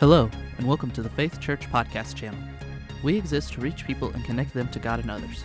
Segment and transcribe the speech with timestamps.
[0.00, 2.38] Hello, and welcome to the Faith Church Podcast channel.
[3.02, 5.42] We exist to reach people and connect them to God and others.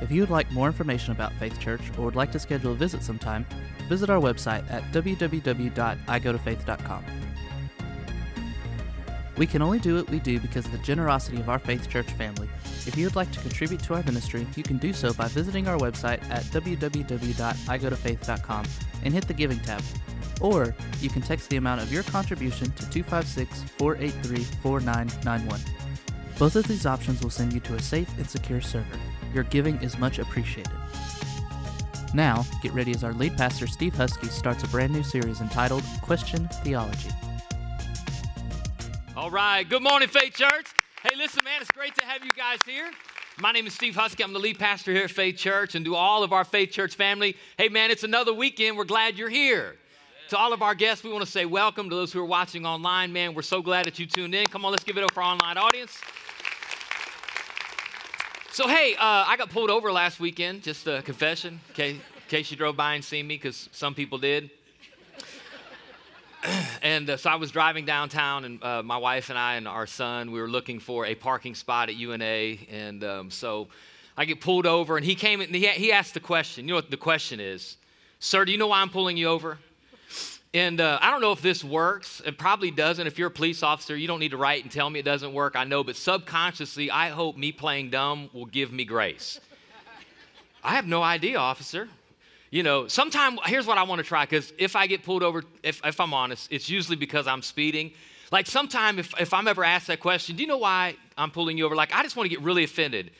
[0.00, 2.74] If you would like more information about Faith Church or would like to schedule a
[2.74, 3.46] visit sometime,
[3.88, 7.04] visit our website at www.igotofaith.com.
[9.36, 12.10] We can only do what we do because of the generosity of our Faith Church
[12.10, 12.48] family.
[12.84, 15.68] If you would like to contribute to our ministry, you can do so by visiting
[15.68, 18.66] our website at www.igotofaith.com
[19.04, 19.80] and hit the Giving tab.
[20.42, 25.60] Or you can text the amount of your contribution to 256 483 4991.
[26.38, 28.98] Both of these options will send you to a safe and secure server.
[29.32, 30.72] Your giving is much appreciated.
[32.14, 35.84] Now, get ready as our lead pastor Steve Husky starts a brand new series entitled
[36.02, 37.08] Question Theology.
[39.16, 39.66] All right.
[39.66, 40.66] Good morning, Faith Church.
[41.02, 42.90] Hey, listen, man, it's great to have you guys here.
[43.40, 44.22] My name is Steve Husky.
[44.22, 46.96] I'm the lead pastor here at Faith Church and to all of our Faith Church
[46.96, 47.36] family.
[47.56, 48.76] Hey, man, it's another weekend.
[48.76, 49.76] We're glad you're here.
[50.32, 51.90] To all of our guests, we want to say welcome.
[51.90, 54.46] To those who are watching online, man, we're so glad that you tuned in.
[54.46, 56.00] Come on, let's give it up for our online audience.
[58.50, 62.00] So, hey, uh, I got pulled over last weekend, just a confession, in case, in
[62.28, 64.48] case you drove by and seen me, because some people did.
[66.82, 69.86] and uh, so I was driving downtown, and uh, my wife and I and our
[69.86, 72.56] son, we were looking for a parking spot at UNA.
[72.70, 73.68] And um, so
[74.16, 76.64] I get pulled over, and he came and he, he asked the question.
[76.64, 77.76] You know what the question is?
[78.18, 79.58] Sir, do you know why I'm pulling you over?
[80.54, 82.20] And uh, I don't know if this works.
[82.26, 83.06] It probably doesn't.
[83.06, 85.32] If you're a police officer, you don't need to write and tell me it doesn't
[85.32, 85.56] work.
[85.56, 89.40] I know, but subconsciously, I hope me playing dumb will give me grace.
[90.64, 91.88] I have no idea, officer.
[92.50, 95.42] You know, sometime, here's what I want to try because if I get pulled over,
[95.62, 97.92] if, if I'm honest, it's usually because I'm speeding.
[98.30, 101.56] Like, sometime if, if I'm ever asked that question, do you know why I'm pulling
[101.56, 101.74] you over?
[101.74, 103.10] Like, I just want to get really offended.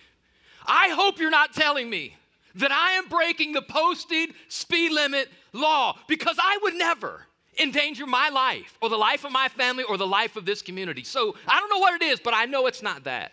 [0.67, 2.15] I hope you're not telling me
[2.57, 7.27] that I am breaking the posted speed limit law because I would never
[7.61, 11.05] endanger my life or the life of my family or the life of this community.
[11.05, 13.33] So I don't know what it is, but I know it's not that.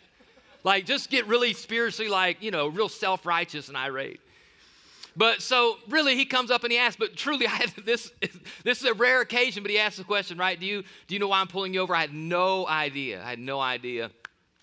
[0.63, 4.19] Like, just get really spiritually, like, you know, real self righteous and irate.
[5.15, 8.11] But so really, he comes up and he asks, but truly, I had this.
[8.63, 10.59] This is a rare occasion, but he asks the question, right?
[10.59, 11.95] Do you do you know why I'm pulling you over?
[11.95, 13.23] I had no idea.
[13.23, 14.11] I had no idea.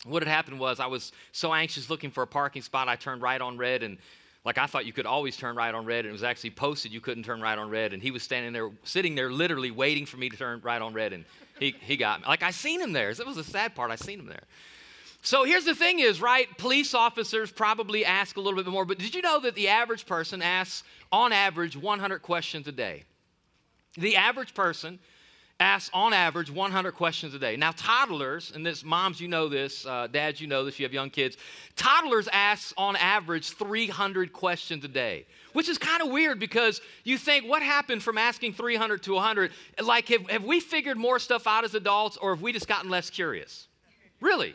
[0.05, 3.23] What had happened was I was so anxious looking for a parking spot, I turned
[3.23, 3.99] right on red and
[4.47, 6.93] like I thought you could always turn right on red, and it was actually posted
[6.93, 7.93] you couldn't turn right on red.
[7.93, 10.95] And he was standing there, sitting there, literally waiting for me to turn right on
[10.95, 11.25] red, and
[11.59, 12.29] he, he got me.
[12.29, 13.13] Like I seen him there.
[13.13, 13.91] That was the sad part.
[13.91, 14.45] I seen him there.
[15.21, 16.47] So here's the thing is, right?
[16.59, 20.07] Police officers probably ask a little bit more, but did you know that the average
[20.07, 23.03] person asks, on average, 100 questions a day?
[23.97, 25.01] The average person
[25.59, 27.57] asks on average 100 questions a day.
[27.57, 30.93] Now, toddlers, and this, moms, you know this, uh, dads, you know this, you have
[30.93, 31.37] young kids,
[31.77, 35.25] toddlers ask on average 300 questions a day,
[35.55, 39.51] which is kind of weird because you think, what happened from asking 300 to 100?
[39.83, 42.91] Like, have, have we figured more stuff out as adults or have we just gotten
[42.91, 43.69] less curious?
[44.21, 44.55] Really?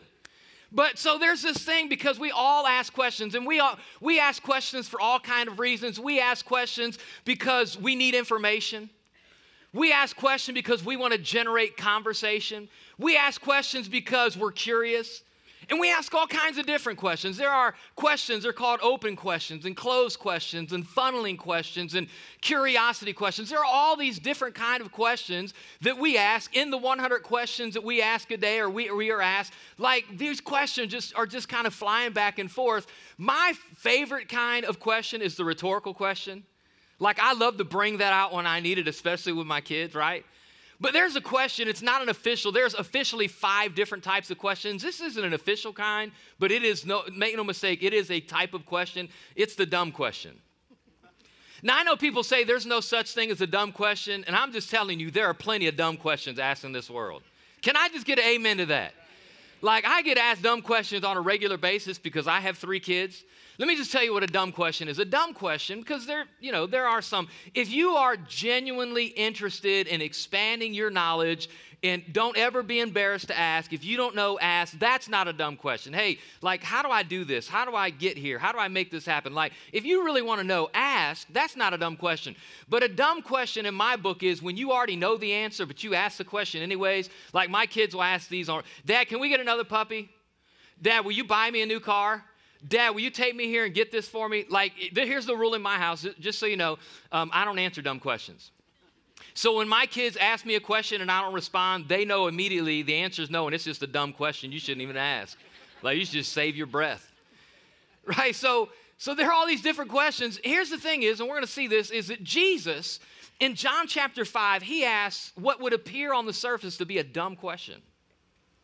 [0.72, 4.42] But so there's this thing because we all ask questions and we all, we ask
[4.42, 6.00] questions for all kind of reasons.
[6.00, 8.90] We ask questions because we need information.
[9.74, 12.68] We ask questions because we want to generate conversation.
[12.98, 15.24] We ask questions because we're curious.
[15.70, 17.38] And we ask all kinds of different questions.
[17.38, 22.08] There are questions, they're called open questions and closed questions and funneling questions and
[22.42, 23.50] curiosity questions.
[23.50, 27.76] There are all these different kind of questions that we ask in the 100 questions
[27.76, 29.54] that we ask a day or we, we are asked.
[29.78, 32.88] Like these questions just are just kind of flying back and forth.
[33.18, 36.44] My favorite kind of question is the rhetorical question.
[37.02, 39.96] Like, I love to bring that out when I need it, especially with my kids,
[39.96, 40.24] right?
[40.80, 42.52] But there's a question, it's not an official.
[42.52, 44.84] There's officially five different types of questions.
[44.84, 48.20] This isn't an official kind, but it is no, make no mistake, it is a
[48.20, 49.10] type of question.
[49.36, 50.38] It's the dumb question.
[51.64, 54.52] Now, I know people say there's no such thing as a dumb question, and I'm
[54.52, 57.24] just telling you, there are plenty of dumb questions asked in this world.
[57.64, 58.94] Can I just get an amen to that?
[59.64, 63.24] Like, I get asked dumb questions on a regular basis because I have three kids.
[63.58, 65.00] Let me just tell you what a dumb question is.
[65.00, 67.28] A dumb question, because there, you know, there are some.
[67.54, 71.50] If you are genuinely interested in expanding your knowledge,
[71.84, 73.74] and don't ever be embarrassed to ask.
[73.74, 74.78] If you don't know, ask.
[74.78, 75.94] That's not a dumb question.
[75.94, 77.48] Hey, like, how do I do this?
[77.48, 78.38] How do I get here?
[78.38, 79.34] How do I make this happen?
[79.34, 81.28] Like, if you really want to know, ask.
[81.32, 82.36] That's not a dumb question.
[82.70, 85.84] But a dumb question in my book is when you already know the answer, but
[85.84, 87.10] you ask the question anyways.
[87.34, 90.10] Like, my kids will ask these on, Dad, can we get another puppy?
[90.82, 92.24] Dad, will you buy me a new car?
[92.68, 94.46] Dad, will you take me here and get this for me?
[94.50, 96.78] Like, here's the rule in my house, just so you know,
[97.12, 98.52] um, I don't answer dumb questions.
[99.34, 102.82] So when my kids ask me a question and I don't respond, they know immediately
[102.84, 105.38] the answer is no, and it's just a dumb question you shouldn't even ask.
[105.82, 107.08] Like, you should just save your breath.
[108.04, 108.36] Right?
[108.36, 110.40] So, so there are all these different questions.
[110.44, 113.00] Here's the thing is, and we're going to see this, is that Jesus,
[113.40, 117.04] in John chapter 5, he asks what would appear on the surface to be a
[117.04, 117.82] dumb question.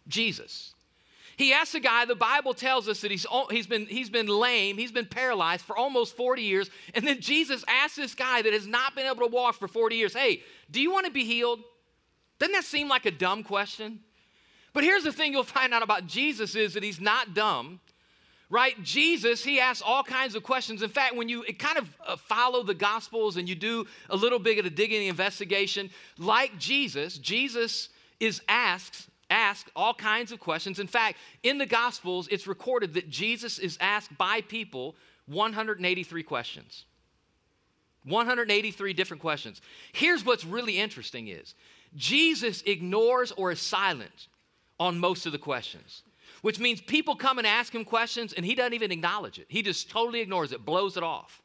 [0.07, 0.73] Jesus.
[1.37, 4.75] He asks a guy, the Bible tells us that he's, he's, been, he's been lame,
[4.75, 6.69] he's been paralyzed for almost 40 years.
[6.95, 9.95] And then Jesus asks this guy that has not been able to walk for 40
[9.95, 10.41] years, Hey,
[10.71, 11.59] do you want to be healed?
[12.39, 13.99] Doesn't that seem like a dumb question?
[14.73, 17.79] But here's the thing you'll find out about Jesus is that he's not dumb
[18.49, 18.81] right?
[18.81, 20.81] Jesus, he asks all kinds of questions.
[20.81, 24.39] In fact, when you kind of uh, follow the Gospels and you do a little
[24.39, 27.89] bit of a digging investigation, like Jesus, Jesus
[28.19, 30.79] is asked asked all kinds of questions.
[30.79, 34.95] In fact, in the Gospels, it's recorded that Jesus is asked by people
[35.27, 36.85] 183 questions.
[38.05, 39.61] 183 different questions.
[39.91, 41.55] Here's what's really interesting is
[41.95, 44.27] Jesus ignores or is silent
[44.79, 46.03] on most of the questions
[46.41, 49.45] which means people come and ask him questions and he doesn't even acknowledge it.
[49.49, 51.41] He just totally ignores it, blows it off.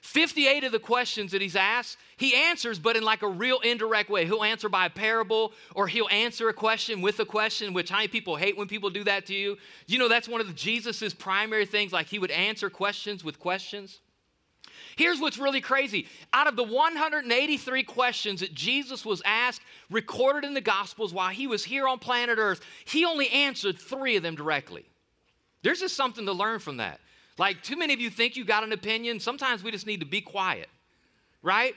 [0.00, 4.08] 58 of the questions that he's asked, he answers, but in like a real indirect
[4.08, 4.24] way.
[4.24, 7.98] He'll answer by a parable or he'll answer a question with a question, which how
[7.98, 9.58] many people hate when people do that to you?
[9.86, 14.00] You know, that's one of Jesus's primary things, like he would answer questions with questions.
[14.96, 16.06] Here's what's really crazy.
[16.32, 19.60] Out of the 183 questions that Jesus was asked,
[19.90, 24.16] recorded in the Gospels while he was here on planet Earth, he only answered three
[24.16, 24.84] of them directly.
[25.62, 27.00] There's just something to learn from that.
[27.40, 29.18] Like, too many of you think you got an opinion.
[29.18, 30.68] Sometimes we just need to be quiet,
[31.42, 31.74] right?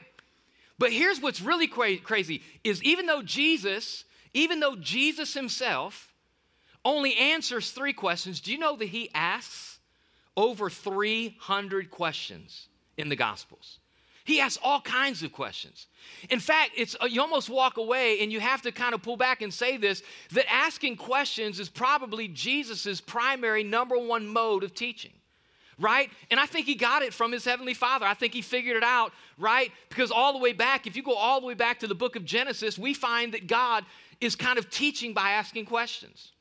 [0.77, 6.13] But here's what's really cra- crazy is even though Jesus, even though Jesus himself
[6.83, 9.79] only answers three questions, do you know that he asks
[10.35, 12.67] over 300 questions?
[12.97, 13.79] in the Gospels.
[14.25, 15.87] He asks all kinds of questions.
[16.29, 19.17] In fact, it's uh, you almost walk away and you have to kind of pull
[19.17, 20.01] back and say this
[20.31, 25.11] that asking questions is probably Jesus's primary number one mode of teaching.
[25.79, 26.09] Right?
[26.29, 28.05] And I think he got it from his heavenly Father.
[28.05, 29.71] I think he figured it out, right?
[29.89, 32.15] Because all the way back, if you go all the way back to the book
[32.15, 33.83] of Genesis, we find that God
[34.21, 36.31] is kind of teaching by asking questions.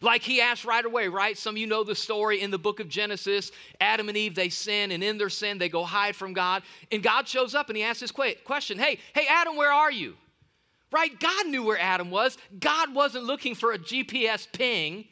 [0.00, 1.36] Like he asked right away, right?
[1.36, 3.50] Some of you know the story in the book of Genesis.
[3.80, 6.62] Adam and Eve, they sin, and in their sin, they go hide from God.
[6.92, 10.14] And God shows up and he asks this question Hey, hey, Adam, where are you?
[10.92, 11.18] Right?
[11.18, 12.38] God knew where Adam was.
[12.60, 15.06] God wasn't looking for a GPS ping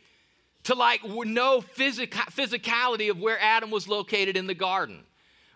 [0.64, 5.04] to like know physic- physicality of where Adam was located in the garden.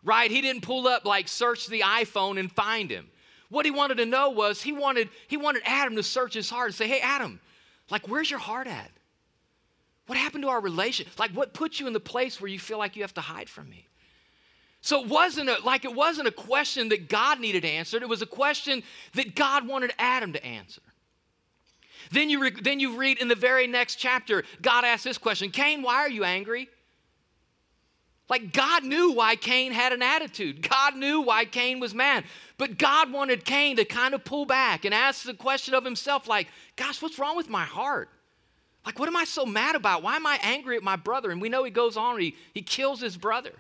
[0.04, 0.30] Right?
[0.30, 3.08] He didn't pull up, like, search the iPhone and find him.
[3.48, 6.68] What he wanted to know was he wanted, he wanted Adam to search his heart
[6.68, 7.40] and say, Hey, Adam,
[7.90, 8.90] like, where's your heart at?
[10.06, 11.06] What happened to our relation?
[11.18, 13.48] Like, what put you in the place where you feel like you have to hide
[13.48, 13.86] from me?
[14.80, 18.02] So it wasn't a, like it wasn't a question that God needed answered.
[18.02, 20.82] It was a question that God wanted Adam to answer.
[22.10, 25.50] Then you, re, then you read in the very next chapter, God asks this question
[25.50, 26.68] Cain, why are you angry?
[28.28, 30.68] Like God knew why Cain had an attitude.
[30.68, 32.24] God knew why Cain was mad.
[32.58, 36.26] But God wanted Cain to kind of pull back and ask the question of himself,
[36.26, 38.08] like, gosh, what's wrong with my heart?
[38.84, 40.02] Like, what am I so mad about?
[40.02, 41.30] Why am I angry at my brother?
[41.30, 43.52] And we know he goes on, he, he kills his brother.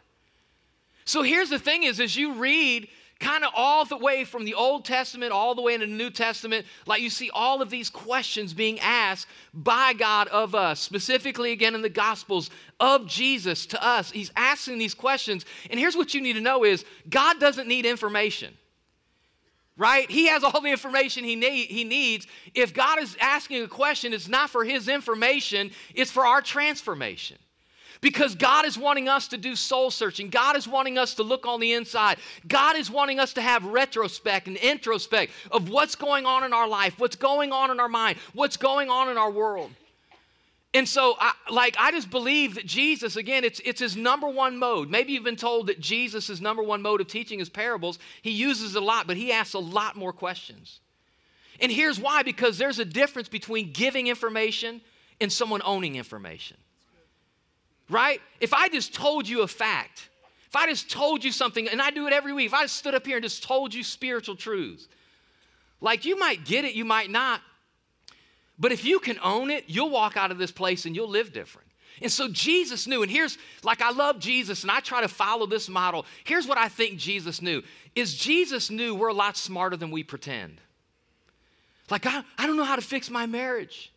[1.04, 4.54] So here's the thing is, as you read kind of all the way from the
[4.54, 7.88] Old Testament all the way into the New Testament, like you see all of these
[7.88, 13.84] questions being asked by God of us, specifically again in the Gospels of Jesus to
[13.84, 14.10] us.
[14.10, 15.46] He's asking these questions.
[15.70, 18.54] And here's what you need to know is God doesn't need information
[19.78, 20.10] right?
[20.10, 22.26] He has all the information he, need, he needs.
[22.54, 27.36] If God is asking a question, it's not for his information, it's for our transformation.
[28.06, 30.30] Because God is wanting us to do soul searching.
[30.30, 32.18] God is wanting us to look on the inside.
[32.46, 36.68] God is wanting us to have retrospect and introspect of what's going on in our
[36.68, 39.72] life, what's going on in our mind, what's going on in our world.
[40.72, 44.56] And so, I, like, I just believe that Jesus, again, it's, it's his number one
[44.56, 44.88] mode.
[44.88, 47.98] Maybe you've been told that Jesus' number one mode of teaching is parables.
[48.22, 50.78] He uses a lot, but he asks a lot more questions.
[51.58, 54.80] And here's why because there's a difference between giving information
[55.20, 56.56] and someone owning information.
[57.88, 58.20] Right?
[58.40, 60.08] If I just told you a fact,
[60.48, 62.76] if I just told you something, and I do it every week, if I just
[62.76, 64.88] stood up here and just told you spiritual truths,
[65.80, 67.40] like you might get it, you might not,
[68.58, 71.32] but if you can own it, you'll walk out of this place and you'll live
[71.32, 71.68] different.
[72.02, 75.46] And so Jesus knew, and here's like I love Jesus and I try to follow
[75.46, 76.04] this model.
[76.24, 77.62] Here's what I think Jesus knew
[77.94, 80.60] is Jesus knew we're a lot smarter than we pretend.
[81.90, 83.92] Like, I, I don't know how to fix my marriage.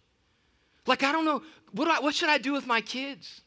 [0.86, 1.42] Like, I don't know,
[1.72, 3.42] what, do I, what should I do with my kids?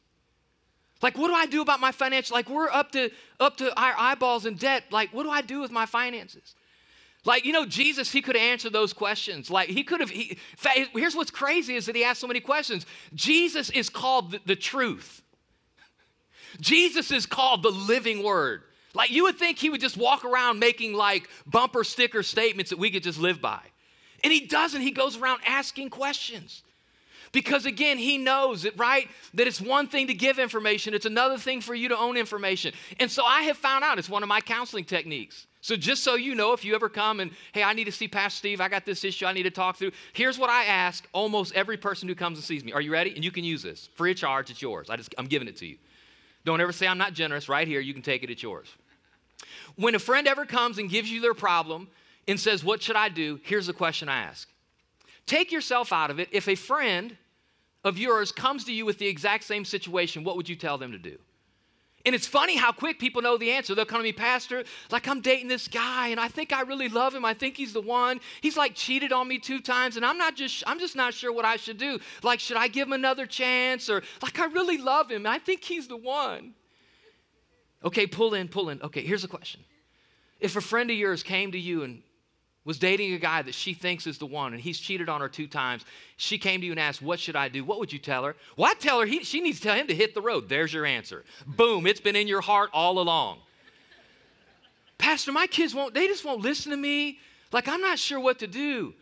[1.02, 2.35] Like, what do I do about my financial?
[2.35, 4.85] Like, we're up to up to our eyeballs in debt.
[4.90, 6.54] Like, what do I do with my finances?
[7.25, 9.50] Like, you know, Jesus, he could answer those questions.
[9.50, 10.38] Like, he could have, he,
[10.92, 12.85] here's what's crazy is that he asked so many questions.
[13.14, 15.23] Jesus is called the, the truth.
[16.61, 18.62] Jesus is called the living word.
[18.92, 22.78] Like, you would think he would just walk around making like bumper sticker statements that
[22.78, 23.61] we could just live by.
[24.25, 24.80] And he doesn't.
[24.80, 26.62] He goes around asking questions.
[27.33, 29.09] Because again, he knows it, right?
[29.35, 32.75] That it's one thing to give information, it's another thing for you to own information.
[33.01, 35.47] And so I have found out it's one of my counseling techniques.
[35.62, 38.09] So just so you know, if you ever come and, hey, I need to see
[38.09, 41.07] Pastor Steve, I got this issue I need to talk through, here's what I ask
[41.12, 42.73] almost every person who comes and sees me.
[42.73, 43.15] Are you ready?
[43.15, 43.89] And you can use this.
[43.95, 44.91] Free of charge, it's yours.
[44.91, 45.79] I just, I'm giving it to you.
[46.45, 47.49] Don't ever say I'm not generous.
[47.49, 48.69] Right here, you can take it, it's yours.
[49.77, 51.89] When a friend ever comes and gives you their problem
[52.29, 53.41] and says, What should I do?
[53.45, 54.49] Here's the question I ask.
[55.27, 56.29] Take yourself out of it.
[56.33, 57.17] If a friend
[57.85, 60.93] of yours comes to you with the exact same situation, what would you tell them
[60.93, 61.19] to do?
[62.05, 63.75] And it's funny how quick people know the answer.
[63.75, 66.89] They'll come to me, Pastor, like I'm dating this guy and I think I really
[66.89, 67.25] love him.
[67.25, 68.21] I think he's the one.
[68.41, 71.33] He's like cheated on me two times and I'm not just I'm just not sure
[71.33, 72.01] what I should do.
[72.23, 75.27] Like should I give him another chance or like I really love him.
[75.27, 76.55] I think he's the one.
[77.85, 78.83] Okay, pull in, pull in.
[78.83, 79.61] Okay, here's a question.
[80.41, 82.03] If a friend of yours came to you and
[82.64, 85.28] was dating a guy that she thinks is the one and he's cheated on her
[85.28, 85.85] two times.
[86.16, 87.64] She came to you and asked, What should I do?
[87.64, 88.37] What would you tell her?
[88.57, 90.49] Well, i tell her he, she needs to tell him to hit the road.
[90.49, 91.25] There's your answer.
[91.47, 93.38] Boom, it's been in your heart all along.
[94.99, 97.19] Pastor, my kids won't, they just won't listen to me.
[97.50, 98.95] Like, I'm not sure what to do.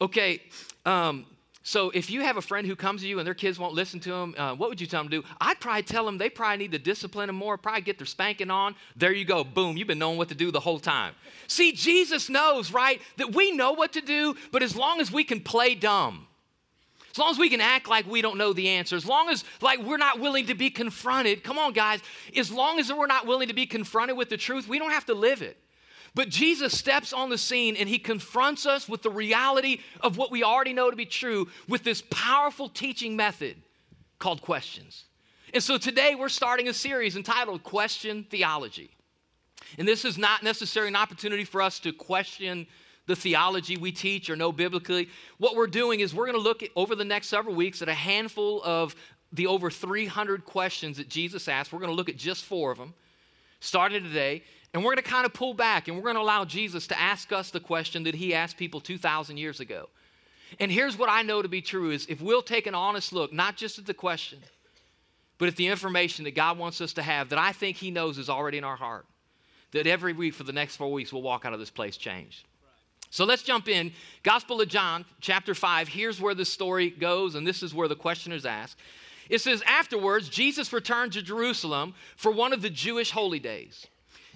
[0.00, 0.42] Okay,
[0.86, 1.26] um,
[1.64, 4.00] so if you have a friend who comes to you and their kids won't listen
[4.00, 5.28] to them, uh, what would you tell them to do?
[5.40, 8.50] I'd probably tell them they probably need to discipline them more, probably get their spanking
[8.50, 8.74] on.
[8.96, 9.44] There you go.
[9.44, 9.76] Boom.
[9.76, 11.14] You've been knowing what to do the whole time.
[11.46, 15.22] See, Jesus knows, right, that we know what to do, but as long as we
[15.22, 16.26] can play dumb,
[17.12, 19.44] as long as we can act like we don't know the answer, as long as
[19.60, 22.00] like we're not willing to be confronted, come on guys,
[22.36, 25.06] as long as we're not willing to be confronted with the truth, we don't have
[25.06, 25.61] to live it.
[26.14, 30.30] But Jesus steps on the scene and he confronts us with the reality of what
[30.30, 33.56] we already know to be true with this powerful teaching method
[34.18, 35.04] called questions.
[35.54, 38.90] And so today we're starting a series entitled Question Theology.
[39.78, 42.66] And this is not necessarily an opportunity for us to question
[43.06, 45.08] the theology we teach or know biblically.
[45.38, 47.88] What we're doing is we're going to look at, over the next several weeks at
[47.88, 48.94] a handful of
[49.32, 51.72] the over 300 questions that Jesus asked.
[51.72, 52.94] We're going to look at just four of them,
[53.60, 54.44] starting today.
[54.72, 56.98] And we're going to kind of pull back and we're going to allow Jesus to
[56.98, 59.88] ask us the question that he asked people 2,000 years ago.
[60.58, 63.32] And here's what I know to be true is if we'll take an honest look,
[63.32, 64.38] not just at the question,
[65.38, 68.18] but at the information that God wants us to have that I think he knows
[68.18, 69.06] is already in our heart,
[69.72, 72.46] that every week for the next four weeks we'll walk out of this place changed.
[73.10, 73.92] So let's jump in.
[74.22, 75.88] Gospel of John, chapter 5.
[75.88, 78.78] Here's where the story goes, and this is where the question is asked.
[79.28, 83.86] It says, Afterwards, Jesus returned to Jerusalem for one of the Jewish holy days.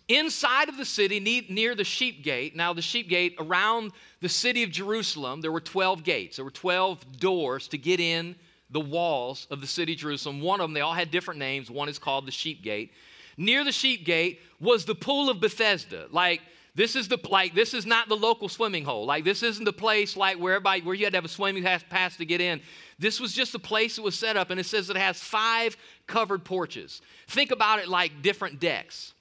[0.09, 4.63] Inside of the city, near the sheep gate, now the sheep gate around the city
[4.63, 6.37] of Jerusalem, there were 12 gates.
[6.37, 8.37] There were 12 doors to get in
[8.71, 10.41] the walls of the city of Jerusalem.
[10.41, 11.71] One of them, they all had different names.
[11.71, 12.93] One is called the sheep gate.
[13.37, 16.07] Near the sheep gate was the pool of Bethesda.
[16.11, 16.41] Like,
[16.77, 19.07] this is the like this is not the local swimming hole.
[19.07, 21.65] Like this isn't the place like where everybody where you had to have a swimming
[21.65, 22.61] pass to get in.
[22.99, 25.75] This was just a place that was set up, and it says it has five
[26.07, 27.01] covered porches.
[27.29, 29.15] Think about it like different decks.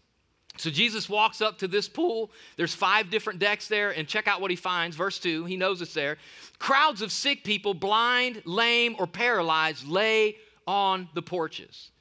[0.58, 2.32] So Jesus walks up to this pool.
[2.56, 4.96] There's five different decks there, and check out what he finds.
[4.96, 6.18] Verse 2, he knows it's there.
[6.60, 11.92] Crowds of sick people, blind, lame, or paralyzed, lay on the porches.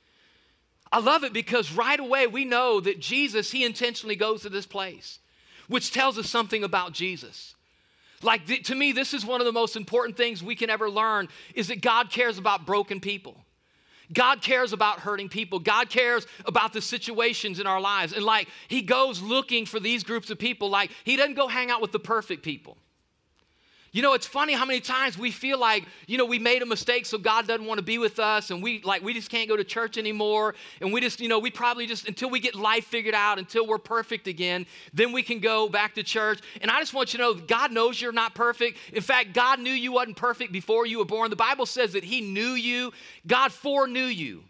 [0.93, 4.67] I love it because right away we know that Jesus, he intentionally goes to this
[4.67, 5.19] place,
[5.67, 7.57] which tells us something about Jesus.
[8.23, 11.29] Like to me, this is one of the most important things we can ever learn
[11.55, 13.44] is that God cares about broken people.
[14.15, 15.59] God cares about hurting people.
[15.59, 18.13] God cares about the situations in our lives.
[18.13, 20.71] And like, He goes looking for these groups of people.
[20.71, 22.79] Like, He doesn't go hang out with the perfect people.
[23.95, 26.67] You know, it's funny how many times we feel like, you know, we made a
[26.67, 29.49] mistake, so God doesn't want to be with us, and we like we just can't
[29.49, 30.57] go to church anymore.
[30.81, 33.69] And we just, you know, we probably just until we get life figured out, until
[33.69, 36.41] we're perfect again, then we can go back to church.
[36.61, 38.79] And I just want you to know God knows you're not perfect.
[38.93, 41.31] In fact, God knew you wasn't perfect before you were born.
[41.31, 42.93] The Bible says that He knew you,
[43.29, 44.43] God foreknew you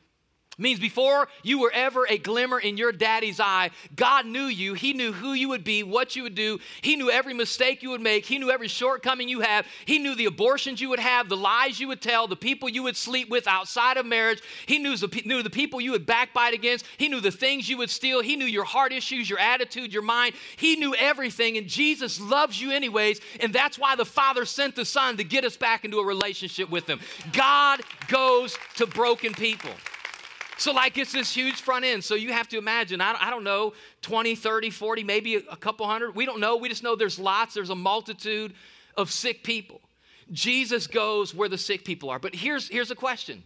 [0.59, 4.75] means before you were ever a glimmer in your daddy's eye, God knew you.
[4.75, 6.59] He knew who you would be, what you would do.
[6.83, 8.27] He knew every mistake you would make.
[8.27, 9.67] He knew every shortcoming you have.
[9.85, 12.83] He knew the abortions you would have, the lies you would tell, the people you
[12.85, 14.43] would sleep with outside of marriage.
[14.67, 16.87] He knew the, knew the people you would backbite against.
[16.99, 18.23] He knew the things you would steal.
[18.23, 20.35] He knew your heart issues, your attitude, your mind.
[20.57, 21.57] He knew everything.
[21.57, 23.21] And Jesus loves you anyways.
[23.41, 26.71] And that's why the Father sent the Son to get us back into a relationship
[26.71, 27.01] with Him.
[27.33, 29.71] God goes to broken people.
[30.57, 32.05] So, like, it's this huge front end.
[32.05, 35.87] So, you have to imagine, I, I don't know, 20, 30, 40, maybe a, couple
[35.87, 36.15] hundred.
[36.15, 36.57] We don't know.
[36.57, 38.55] We just know there's lots, there's a multitude
[38.97, 39.81] of sick people.
[40.33, 42.19] Jesus goes where the sick people are.
[42.19, 43.43] But here's, here's a question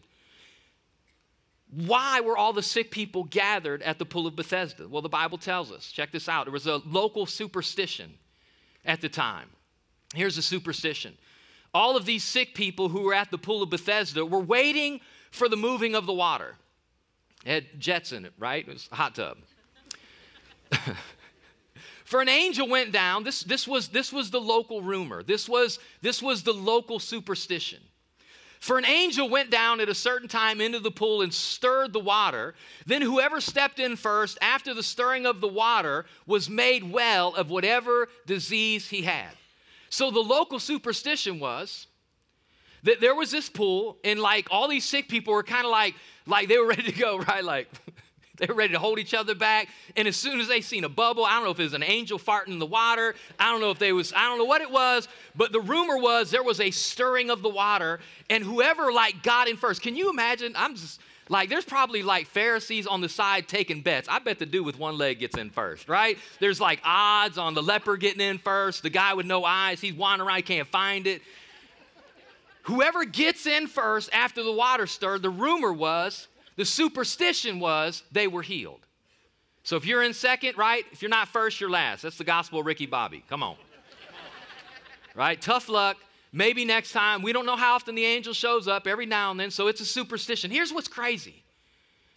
[1.71, 4.87] Why were all the sick people gathered at the pool of Bethesda?
[4.87, 5.91] Well, the Bible tells us.
[5.91, 6.47] Check this out.
[6.47, 8.13] It was a local superstition
[8.85, 9.49] at the time.
[10.15, 11.17] Here's a superstition
[11.75, 15.01] all of these sick people who were at the pool of Bethesda were waiting
[15.31, 16.55] for the moving of the water.
[17.49, 18.67] Had jets in it, right?
[18.67, 19.39] It was a hot tub.
[22.05, 25.79] for an angel went down, this, this, was, this was the local rumor, this was,
[26.03, 27.81] this was the local superstition.
[28.61, 32.01] For an angel went down at a certain time into the pool and stirred the
[32.01, 32.55] water.
[32.85, 37.49] Then whoever stepped in first after the stirring of the water was made well of
[37.49, 39.31] whatever disease he had.
[39.89, 41.87] So the local superstition was
[42.85, 45.95] that there was this pool and like all these sick people were kind of like
[46.27, 47.45] like they were ready to go, right?
[47.45, 47.69] Like
[48.39, 49.69] they were ready to hold each other back.
[49.97, 51.83] And as soon as they seen a bubble, I don't know if it was an
[51.83, 53.15] angel farting in the water.
[53.39, 55.99] I don't know if they was, I don't know what it was, but the rumor
[55.99, 59.83] was there was a stirring of the water, and whoever like got in first.
[59.83, 60.53] Can you imagine?
[60.57, 64.09] I'm just like, there's probably like Pharisees on the side taking bets.
[64.09, 66.17] I bet the dude with one leg gets in first, right?
[66.41, 69.95] There's like odds on the leper getting in first, the guy with no eyes, he's
[69.95, 71.23] wandering around, he can't find it.
[72.69, 78.27] Whoever gets in first after the water stirred, the rumor was, the superstition was, they
[78.27, 78.81] were healed.
[79.63, 80.85] So if you're in second, right?
[80.93, 82.03] If you're not first, you're last.
[82.03, 83.25] That's the gospel of Ricky Bobby.
[83.31, 83.57] Come on.
[85.15, 85.41] right?
[85.41, 85.97] Tough luck.
[86.31, 87.23] Maybe next time.
[87.23, 89.81] We don't know how often the angel shows up, every now and then, so it's
[89.81, 90.51] a superstition.
[90.51, 91.43] Here's what's crazy.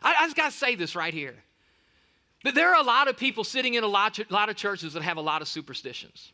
[0.03, 1.36] I, I just got to say this right here.
[2.43, 5.03] There are a lot of people sitting in a lot, a lot of churches that
[5.03, 6.34] have a lot of superstitions.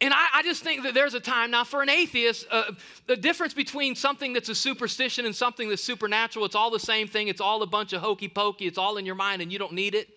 [0.00, 2.72] And I, I, just think that there's a time now for an atheist, uh,
[3.06, 7.08] the difference between something that's a superstition and something that's supernatural, it's all the same
[7.08, 7.28] thing.
[7.28, 8.66] It's all a bunch of hokey pokey.
[8.66, 10.08] It's all in your mind and you don't need it.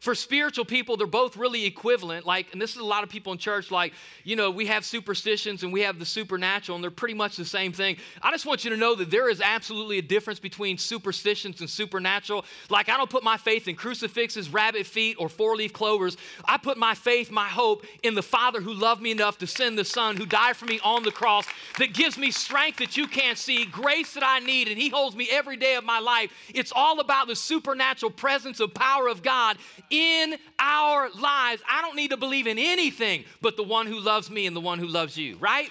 [0.00, 2.26] For spiritual people, they're both really equivalent.
[2.26, 3.92] Like, and this is a lot of people in church, like,
[4.24, 7.44] you know, we have superstitions and we have the supernatural, and they're pretty much the
[7.44, 7.96] same thing.
[8.22, 11.68] I just want you to know that there is absolutely a difference between superstitions and
[11.68, 12.44] supernatural.
[12.70, 16.16] Like, I don't put my faith in crucifixes, rabbit feet, or four leaf clovers.
[16.44, 19.78] I put my faith, my hope in the Father who loved me enough to send
[19.78, 21.46] the Son who died for me on the cross,
[21.78, 25.16] that gives me strength that you can't see, grace that I need, and He holds
[25.16, 26.32] me every day of my life.
[26.54, 29.56] It's all about the supernatural presence of power of God
[29.90, 31.62] in our lives.
[31.70, 34.60] I don't need to believe in anything but the one who loves me and the
[34.60, 35.70] one who loves you, right?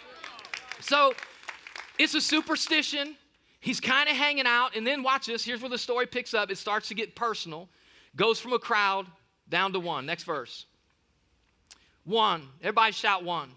[0.82, 1.14] So
[1.98, 3.16] it's a superstition.
[3.60, 5.44] He's kind of hanging out, and then watch this.
[5.44, 6.52] Here's where the story picks up.
[6.52, 7.68] It starts to get personal,
[8.16, 9.08] goes from a crowd
[9.50, 10.06] down to one.
[10.06, 10.66] Next verse.
[12.06, 12.48] One.
[12.62, 13.50] Everybody shout one.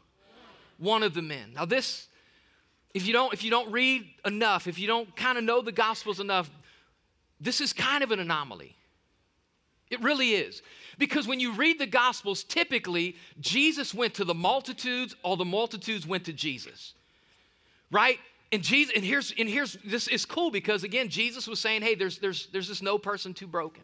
[0.79, 1.53] One of the men.
[1.55, 2.09] Now, this,
[2.95, 5.73] if you don't, if you don't read enough, if you don't kind of know the
[5.73, 6.51] gospels enough,
[7.39, 8.77] this is kind of an anomaly.
[9.91, 10.63] It really is.
[10.99, 16.07] Because when you read the Gospels, typically Jesus went to the multitudes or the multitudes
[16.07, 16.95] went to Jesus.
[17.91, 18.19] Right?
[18.53, 21.95] And Jesus, and here's and here's this is cool because again, Jesus was saying, hey,
[21.95, 23.83] there's there's there's just no person too broken.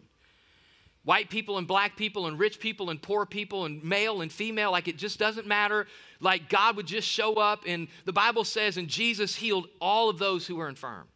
[1.04, 4.72] White people and black people and rich people and poor people and male and female,
[4.72, 5.86] like it just doesn't matter.
[6.18, 10.18] Like God would just show up, and the Bible says, and Jesus healed all of
[10.18, 11.06] those who were infirm.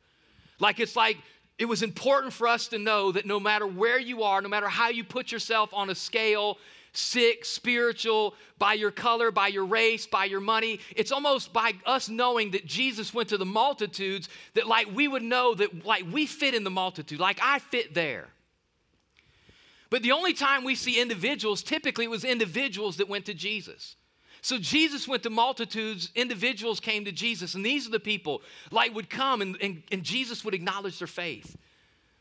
[0.61, 1.17] Like it's like
[1.61, 4.67] it was important for us to know that no matter where you are, no matter
[4.67, 6.57] how you put yourself on a scale,
[6.93, 12.09] sick, spiritual, by your color, by your race, by your money, it's almost by us
[12.09, 16.25] knowing that Jesus went to the multitudes that, like, we would know that, like, we
[16.25, 18.29] fit in the multitude, like, I fit there.
[19.91, 23.97] But the only time we see individuals, typically it was individuals that went to Jesus.
[24.43, 28.95] So Jesus went to multitudes, individuals came to Jesus, and these are the people Light
[28.95, 31.57] would come and, and, and Jesus would acknowledge their faith.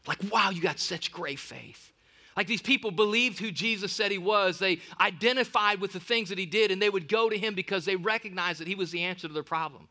[0.08, 1.91] Like, wow, you got such great faith.
[2.36, 4.60] Like these people believed who Jesus said he was.
[4.60, 7.86] They identified with the things that he did, and they would go to him because
[7.86, 9.88] they recognized that he was the answer to their problem.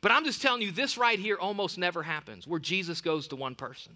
[0.00, 3.36] But I'm just telling you, this right here almost never happens where Jesus goes to
[3.36, 3.94] one person.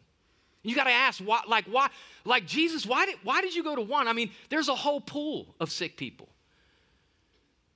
[0.62, 1.88] You got to ask, why, like, why,
[2.24, 4.08] like Jesus, why did, why did you go to one?
[4.08, 6.28] I mean, there's a whole pool of sick people.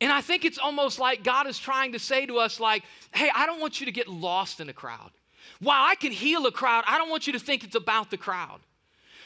[0.00, 3.30] And I think it's almost like God is trying to say to us, like, hey,
[3.34, 5.10] I don't want you to get lost in a crowd.
[5.60, 8.16] While I can heal a crowd, I don't want you to think it's about the
[8.16, 8.60] crowd.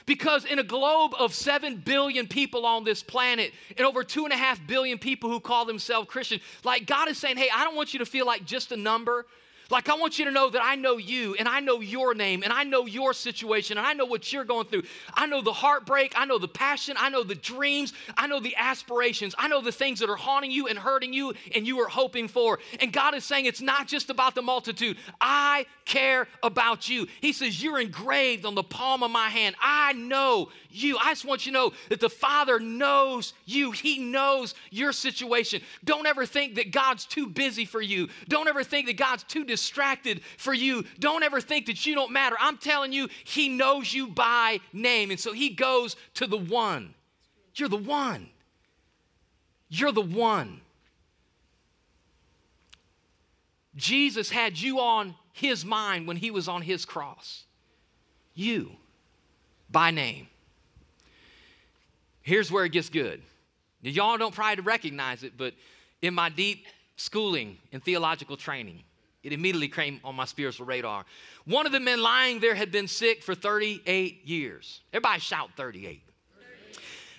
[0.06, 4.98] Because in a globe of 7 billion people on this planet and over 2.5 billion
[4.98, 8.06] people who call themselves Christian, like God is saying, hey, I don't want you to
[8.06, 9.26] feel like just a number.
[9.70, 12.42] Like, I want you to know that I know you and I know your name
[12.42, 14.82] and I know your situation and I know what you're going through.
[15.14, 16.12] I know the heartbreak.
[16.16, 16.96] I know the passion.
[16.98, 17.94] I know the dreams.
[18.16, 19.34] I know the aspirations.
[19.38, 22.28] I know the things that are haunting you and hurting you and you are hoping
[22.28, 22.58] for.
[22.80, 24.98] And God is saying it's not just about the multitude.
[25.20, 27.06] I care about you.
[27.20, 29.56] He says, You're engraved on the palm of my hand.
[29.60, 30.98] I know you.
[30.98, 33.70] I just want you to know that the Father knows you.
[33.70, 35.62] He knows your situation.
[35.84, 38.08] Don't ever think that God's too busy for you.
[38.28, 39.54] Don't ever think that God's too distracted
[40.36, 40.84] for you.
[40.98, 42.36] Don't ever think that you don't matter.
[42.38, 45.10] I'm telling you, He knows you by name.
[45.10, 46.94] And so He goes to the one.
[47.54, 48.28] You're the one.
[49.68, 50.60] You're the one.
[53.76, 57.44] Jesus had you on his mind when he was on his cross.
[58.34, 58.70] You,
[59.70, 60.28] by name.
[62.22, 63.20] Here's where it gets good.
[63.82, 65.54] Y'all don't probably recognize it, but
[66.00, 68.82] in my deep schooling and theological training,
[69.24, 71.04] it immediately came on my spiritual radar.
[71.46, 74.82] One of the men lying there had been sick for 38 years.
[74.92, 76.03] Everybody shout 38.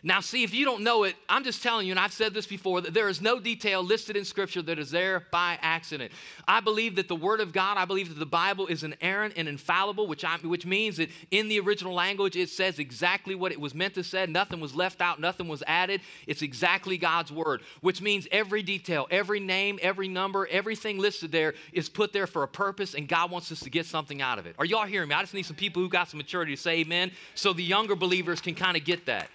[0.05, 2.45] Now, see, if you don't know it, I'm just telling you, and I've said this
[2.45, 6.11] before, that there is no detail listed in Scripture that is there by accident.
[6.47, 9.47] I believe that the Word of God, I believe that the Bible is inerrant and
[9.47, 13.59] infallible, which, I, which means that in the original language it says exactly what it
[13.59, 14.27] was meant to say.
[14.27, 16.01] Nothing was left out, nothing was added.
[16.27, 21.55] It's exactly God's Word, which means every detail, every name, every number, everything listed there
[21.73, 24.45] is put there for a purpose, and God wants us to get something out of
[24.45, 24.53] it.
[24.59, 25.15] Are y'all hearing me?
[25.15, 27.95] I just need some people who got some maturity to say amen so the younger
[27.95, 29.29] believers can kind of get that.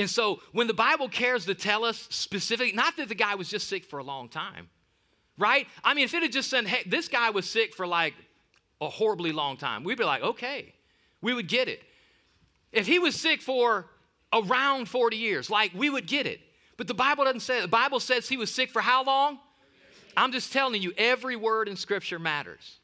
[0.00, 3.50] And so when the Bible cares to tell us specifically, not that the guy was
[3.50, 4.70] just sick for a long time,
[5.36, 5.66] right?
[5.84, 8.14] I mean, if it had just said, hey, this guy was sick for like
[8.80, 10.72] a horribly long time, we'd be like, okay,
[11.20, 11.82] we would get it.
[12.72, 13.90] If he was sick for
[14.32, 16.40] around 40 years, like we would get it.
[16.78, 19.38] But the Bible doesn't say, the Bible says he was sick for how long?
[20.16, 22.78] I'm just telling you, every word in Scripture matters.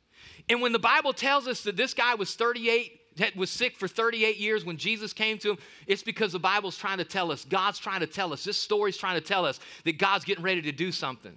[0.51, 3.89] And when the Bible tells us that this guy was 38 that was sick for
[3.89, 7.45] 38 years when Jesus came to him, it's because the Bible's trying to tell us,
[7.45, 10.63] God's trying to tell us, this story's trying to tell us that God's getting ready
[10.63, 11.37] to do something.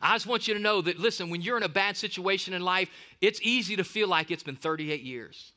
[0.00, 2.62] I just want you to know that, listen, when you're in a bad situation in
[2.62, 2.88] life,
[3.20, 5.52] it's easy to feel like it's been 38 years.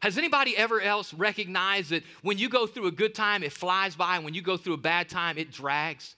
[0.00, 3.96] Has anybody ever else recognized that when you go through a good time, it flies
[3.96, 6.14] by, and when you go through a bad time, it drags?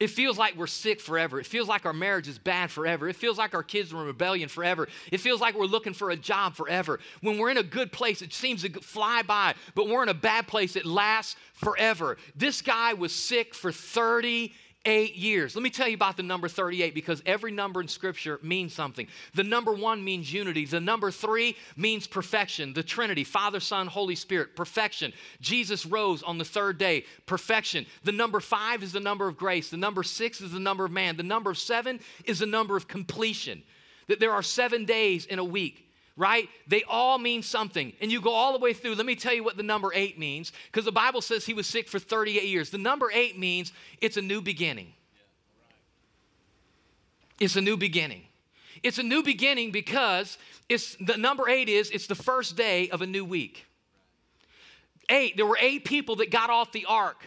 [0.00, 1.38] It feels like we're sick forever.
[1.38, 3.06] It feels like our marriage is bad forever.
[3.06, 4.88] It feels like our kids are in rebellion forever.
[5.12, 6.98] It feels like we're looking for a job forever.
[7.20, 10.14] When we're in a good place, it seems to fly by, but we're in a
[10.14, 12.16] bad place, it lasts forever.
[12.34, 15.54] This guy was sick for 30 eight years.
[15.54, 19.06] Let me tell you about the number 38 because every number in Scripture means something.
[19.34, 24.14] The number one means unity, the number three means perfection, the Trinity, Father, Son, Holy
[24.14, 25.12] Spirit, perfection.
[25.40, 27.84] Jesus rose on the third day, perfection.
[28.04, 30.90] The number five is the number of grace, the number six is the number of
[30.90, 33.62] man, the number of seven is the number of completion.
[34.08, 35.89] That there are seven days in a week
[36.20, 36.50] right?
[36.66, 37.94] They all mean something.
[38.02, 38.94] And you go all the way through.
[38.94, 41.66] Let me tell you what the number eight means, because the Bible says he was
[41.66, 42.68] sick for 38 years.
[42.68, 44.92] The number eight means it's a new beginning.
[47.40, 48.24] It's a new beginning.
[48.82, 50.36] It's a new beginning because
[50.68, 53.64] it's the number eight is it's the first day of a new week.
[55.08, 57.24] Eight, there were eight people that got off the ark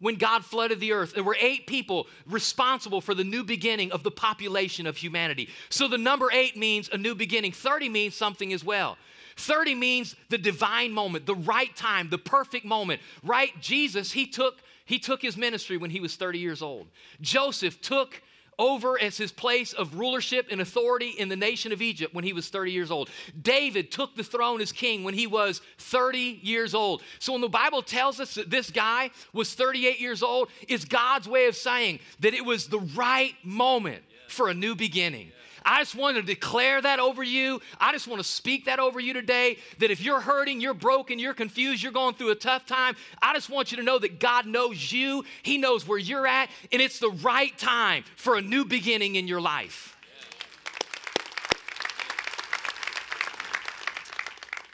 [0.00, 1.14] when God flooded the earth.
[1.14, 5.48] There were eight people responsible for the new beginning of the population of humanity.
[5.68, 7.52] So the number eight means a new beginning.
[7.52, 8.96] 30 means something as well.
[9.36, 13.58] 30 means the divine moment, the right time, the perfect moment, right?
[13.60, 16.88] Jesus, he took, he took his ministry when he was 30 years old.
[17.20, 18.20] Joseph took
[18.60, 22.34] over as his place of rulership and authority in the nation of Egypt when he
[22.34, 23.08] was 30 years old.
[23.40, 27.02] David took the throne as king when he was 30 years old.
[27.18, 31.26] So when the Bible tells us that this guy was 38 years old, it's God's
[31.26, 35.32] way of saying that it was the right moment for a new beginning.
[35.64, 37.60] I just want to declare that over you.
[37.78, 41.18] I just want to speak that over you today that if you're hurting, you're broken,
[41.18, 44.20] you're confused, you're going through a tough time, I just want you to know that
[44.20, 48.42] God knows you, He knows where you're at, and it's the right time for a
[48.42, 49.96] new beginning in your life.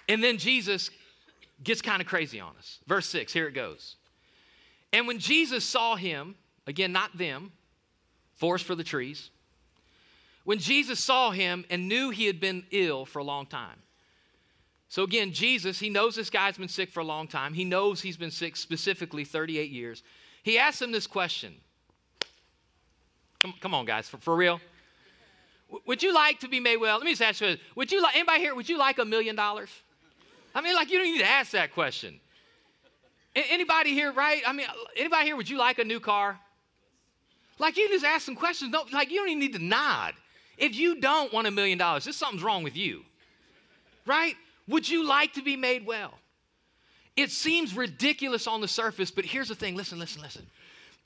[0.09, 0.91] And then Jesus
[1.63, 2.79] gets kind of crazy on us.
[2.87, 3.97] Verse 6, here it goes.
[4.93, 7.53] And when Jesus saw him, again, not them,
[8.35, 9.31] forest for the trees,
[10.47, 13.83] when Jesus saw him and knew he had been ill for a long time.
[14.89, 17.53] So, again, Jesus, he knows this guy's been sick for a long time.
[17.53, 20.05] He knows he's been sick specifically 38 years.
[20.45, 21.53] He asked him this question.
[23.41, 24.61] Come, come on, guys, for, for real.
[25.85, 26.97] would you like to be made well?
[26.97, 29.35] Let me just ask you Would you like, anybody here, would you like a million
[29.35, 29.71] dollars?
[30.55, 32.21] I mean, like, you don't need to ask that question.
[33.35, 34.43] Anybody here, right?
[34.47, 36.39] I mean, anybody here, would you like a new car?
[37.59, 38.71] Like, you just ask some questions.
[38.71, 40.15] Don't, like, you don't even need to nod.
[40.57, 43.03] If you don't want a million dollars, there's something's wrong with you,
[44.07, 44.35] right?
[44.69, 46.15] Would you like to be made well?
[47.17, 50.47] It seems ridiculous on the surface, but here's the thing listen, listen, listen.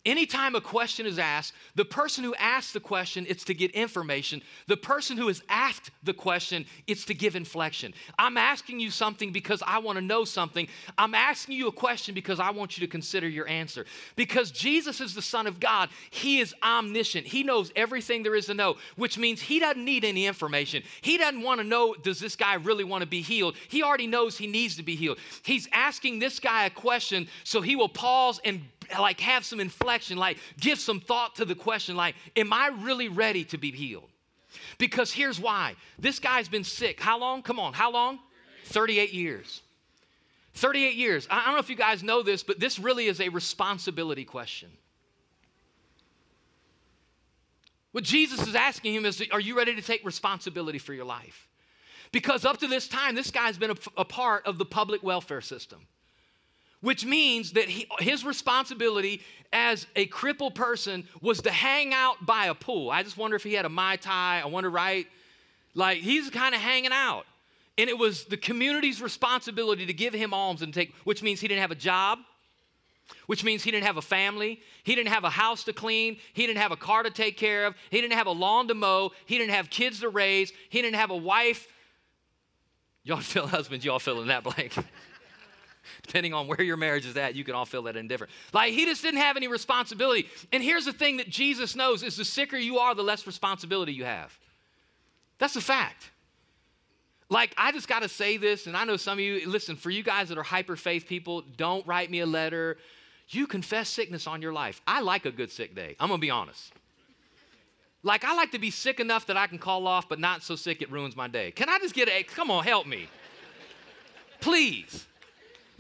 [0.07, 4.41] Anytime a question is asked, the person who asks the question, it's to get information.
[4.67, 7.93] The person who has asked the question, it's to give inflection.
[8.19, 10.69] I'm asking you something because I want to know something.
[10.97, 13.85] I'm asking you a question because I want you to consider your answer.
[14.17, 17.27] Because Jesus is the Son of God, He is omniscient.
[17.27, 20.83] He knows everything there is to know, which means He doesn't need any information.
[21.03, 23.55] He doesn't want to know, does this guy really want to be healed?
[23.69, 25.19] He already knows he needs to be healed.
[25.43, 28.63] He's asking this guy a question so he will pause and
[28.99, 33.09] like have some inflection, like give some thought to the question, like, am I really
[33.09, 34.09] ready to be healed?
[34.79, 37.01] Because here's why this guy's been sick.
[37.01, 37.43] How long?
[37.43, 38.19] Come on, how long?
[38.67, 39.63] 38 years.
[40.55, 41.29] 38 years.
[41.31, 44.71] I don't know if you guys know this, but this really is a responsibility question.
[47.93, 51.49] What Jesus is asking him is Are you ready to take responsibility for your life?
[52.13, 55.41] Because up to this time, this guy's been a, a part of the public welfare
[55.41, 55.87] system,
[56.81, 59.21] which means that he, his responsibility
[59.53, 62.91] as a crippled person was to hang out by a pool.
[62.91, 64.41] I just wonder if he had a Mai Tai.
[64.43, 65.07] I wonder, right?
[65.75, 67.27] Like he's kind of hanging out.
[67.79, 71.49] And it was the community's responsibility to give him alms and take, which means he
[71.49, 72.19] didn't have a job,
[73.27, 76.47] which means he didn't have a family, he didn't have a house to clean, he
[76.47, 79.13] didn't have a car to take care of, he didn't have a lawn to mow,
[79.25, 81.69] he didn't have kids to raise, he didn't have a wife.
[83.03, 84.75] Y'all feel husbands, y'all fill in that blank.
[86.03, 88.33] Depending on where your marriage is at, you can all feel that indifferent.
[88.53, 90.29] Like he just didn't have any responsibility.
[90.53, 93.93] And here's the thing that Jesus knows is the sicker you are, the less responsibility
[93.93, 94.37] you have.
[95.39, 96.11] That's a fact.
[97.31, 99.89] Like, I just got to say this, and I know some of you, listen, for
[99.89, 102.77] you guys that are hyper faith people, don't write me a letter.
[103.29, 104.83] You confess sickness on your life.
[104.85, 105.95] I like a good sick day.
[106.01, 106.73] I'm going to be honest.
[108.03, 110.57] Like, I like to be sick enough that I can call off, but not so
[110.57, 111.53] sick it ruins my day.
[111.53, 113.09] Can I just get a, come on, help me.
[114.41, 115.07] Please.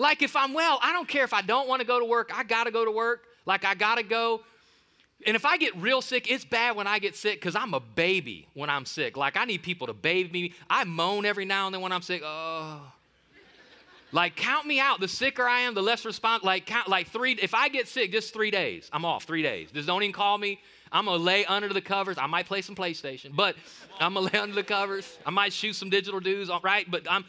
[0.01, 2.31] Like, if I'm well, I don't care if I don't want to go to work,
[2.35, 3.25] I got to go to work.
[3.45, 4.41] Like, I got to go.
[5.27, 7.81] And if I get real sick, it's bad when I get sick because I'm a
[7.81, 9.19] baby when I'm sick.
[9.19, 10.55] Like, I need people to bathe me.
[10.71, 12.23] I moan every now and then when I'm sick.
[12.25, 12.81] Oh.
[14.11, 15.01] Like, count me out.
[15.01, 16.45] The sicker I am, the less response.
[16.45, 18.89] Like, count, like three, if I get sick, just three days.
[18.95, 19.71] I'm off three days.
[19.71, 20.63] Just don't even call me.
[20.91, 22.17] I'm to lay under the covers.
[22.17, 23.55] I might play some PlayStation, but
[24.01, 25.19] I'm to lay under the covers.
[25.27, 26.91] I might shoot some digital dudes, all right?
[26.91, 27.27] But I'm,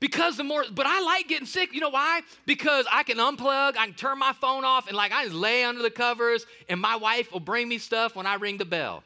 [0.00, 1.72] because the more, but I like getting sick.
[1.72, 2.22] You know why?
[2.46, 5.64] Because I can unplug, I can turn my phone off, and like I just lay
[5.64, 9.02] under the covers, and my wife will bring me stuff when I ring the bell.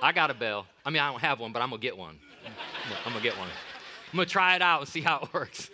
[0.00, 0.66] I got a bell.
[0.84, 2.18] I mean, I don't have one, but I'm gonna get one.
[3.04, 3.48] I'm gonna get one.
[4.12, 5.70] I'm gonna try it out and see how it works.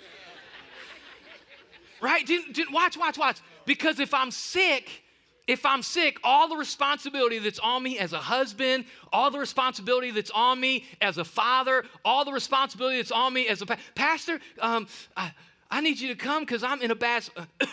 [2.00, 2.26] Right?
[2.26, 3.38] Didn't, didn't, watch, watch, watch.
[3.64, 5.03] Because if I'm sick,
[5.46, 10.10] if I'm sick, all the responsibility that's on me as a husband, all the responsibility
[10.10, 13.76] that's on me as a father, all the responsibility that's on me as a pa-
[13.94, 15.32] pastor, um, I,
[15.70, 17.28] I, need you to come because I'm in a bad.
[17.60, 17.66] I,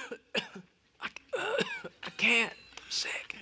[1.38, 2.52] I can't.
[2.52, 3.38] I'm sick.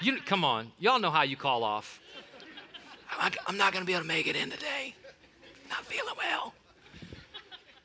[0.00, 2.00] You come on, y'all know how you call off.
[3.46, 4.94] I'm not going to be able to make it in today.
[5.68, 6.54] Not feeling well.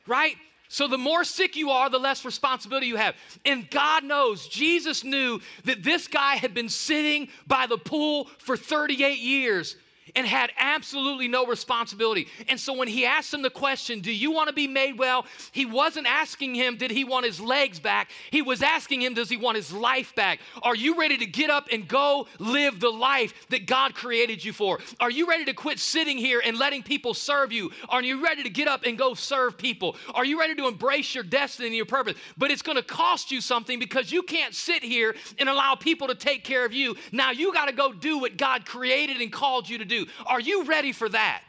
[0.07, 0.37] Right?
[0.77, 3.15] So the more sick you are, the less responsibility you have.
[3.43, 8.55] And God knows, Jesus knew that this guy had been sitting by the pool for
[8.55, 9.75] 38 years
[10.15, 12.27] and had absolutely no responsibility.
[12.47, 15.25] And so when he asked him the question, Do you want to be made well?
[15.51, 18.11] He wasn't asking him, Did he want his legs back?
[18.31, 20.39] He was asking him, Does he want his life back?
[20.61, 24.53] Are you ready to get up and go live the life that God created you
[24.53, 24.79] for?
[24.99, 27.71] Are you ready to quit sitting here and letting people serve you?
[27.89, 29.95] Are you ready to get up and go serve people?
[30.13, 32.15] Are you ready to embrace your destiny and your purpose?
[32.37, 36.07] But it's going to cost you something because you can't sit here and allow people
[36.07, 36.95] to take care of you.
[37.11, 40.11] Now you got to go do what God created and called you to do do.
[40.25, 41.43] Are you ready for that?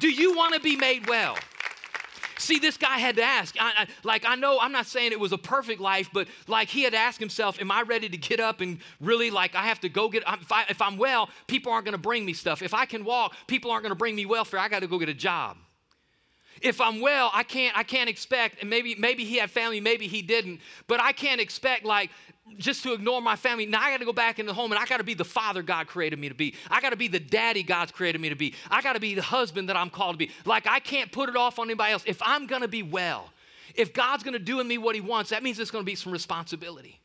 [0.00, 1.36] Do you want to be made well?
[2.38, 3.56] See, this guy had to ask.
[3.60, 6.68] I, I, like, I know I'm not saying it was a perfect life, but like
[6.68, 9.62] he had to ask himself, Am I ready to get up and really, like, I
[9.62, 12.32] have to go get, if, I, if I'm well, people aren't going to bring me
[12.32, 12.62] stuff.
[12.62, 14.60] If I can walk, people aren't going to bring me welfare.
[14.60, 15.56] I got to go get a job.
[16.60, 20.08] If I'm well, I can't, I can't expect, and maybe, maybe he had family, maybe
[20.08, 22.10] he didn't, but I can't expect, like,
[22.56, 23.66] just to ignore my family.
[23.66, 25.24] Now I got to go back in the home and I got to be the
[25.24, 26.54] father God created me to be.
[26.70, 28.54] I got to be the daddy God's created me to be.
[28.70, 30.30] I got to be the husband that I'm called to be.
[30.44, 32.04] Like I can't put it off on anybody else.
[32.06, 33.30] If I'm going to be well,
[33.74, 35.86] if God's going to do in me what he wants, that means there's going to
[35.90, 37.00] be some responsibility.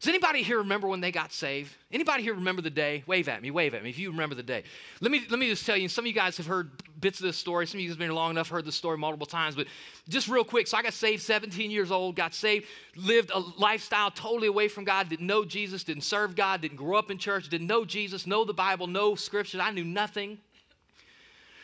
[0.00, 1.76] Does anybody here remember when they got saved?
[1.92, 3.04] Anybody here remember the day?
[3.06, 4.62] Wave at me, wave at me if you remember the day.
[5.02, 7.26] Let me, let me just tell you, some of you guys have heard bits of
[7.26, 7.66] this story.
[7.66, 9.66] Some of you have been here long enough, heard the story multiple times, but
[10.08, 10.68] just real quick.
[10.68, 12.64] So I got saved 17 years old, got saved,
[12.96, 16.96] lived a lifestyle totally away from God, didn't know Jesus, didn't serve God, didn't grow
[16.96, 19.60] up in church, didn't know Jesus, know the Bible, know scripture.
[19.60, 20.38] I knew nothing.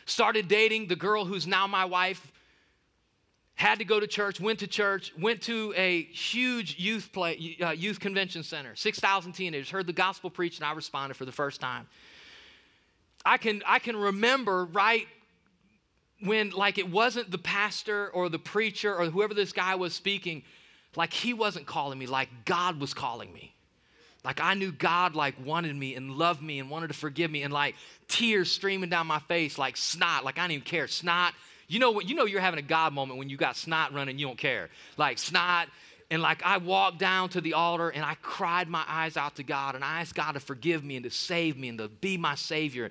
[0.05, 2.31] Started dating the girl who's now my wife
[3.57, 7.71] had to go to church, went to church, went to a huge youth play, uh,
[7.71, 11.59] youth convention center, 6,000 teenagers, heard the gospel preached, and I responded for the first
[11.59, 11.87] time.
[13.25, 15.07] I can, I can remember right
[16.21, 20.43] when, like, it wasn't the pastor or the preacher or whoever this guy was speaking,
[20.95, 23.55] like, he wasn't calling me, like, God was calling me.
[24.23, 27.45] Like I knew God like wanted me and loved me and wanted to forgive me
[27.45, 27.77] and like
[28.09, 30.89] tears streaming down my face like snot, like I didn't even care.
[30.89, 31.33] Snot,
[31.69, 32.09] you know, what?
[32.09, 34.69] you know you're having a God moment when you got snot running, you don't care.
[34.97, 35.69] Like snot,
[36.11, 39.43] And like I walked down to the altar and I cried my eyes out to
[39.43, 42.17] God and I asked God to forgive me and to save me and to be
[42.17, 42.91] my Savior.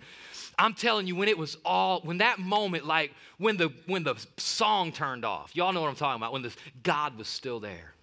[0.57, 4.15] I'm telling you, when it was all, when that moment, like when the when the
[4.37, 7.93] song turned off, y'all know what I'm talking about, when this God was still there.